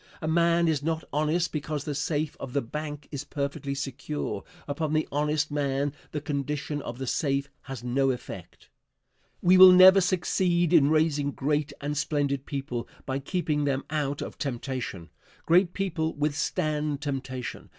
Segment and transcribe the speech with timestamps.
[0.19, 4.43] A man is not honest because the safe of the bank is perfectly secure.
[4.67, 8.69] Upon the honest man the condition of the safe has no effect.
[9.43, 14.39] We will never succeed in raising great and splendid people by keeping them out of
[14.39, 15.11] temptation.
[15.45, 17.69] Great people withstand temptation.